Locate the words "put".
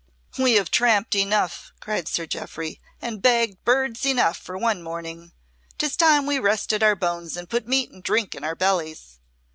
7.47-7.67